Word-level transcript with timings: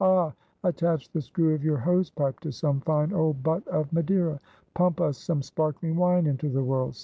Ah! 0.03 0.33
attach 0.63 1.11
the 1.11 1.21
screw 1.21 1.53
of 1.53 1.63
your 1.63 1.77
hose 1.77 2.09
pipe 2.09 2.39
to 2.39 2.51
some 2.51 2.79
fine 2.81 3.13
old 3.13 3.43
butt 3.43 3.67
of 3.67 3.93
Madeira! 3.93 4.39
pump 4.73 4.99
us 4.99 5.19
some 5.19 5.43
sparkling 5.43 5.95
wine 5.95 6.25
into 6.25 6.49
the 6.49 6.63
world! 6.63 6.95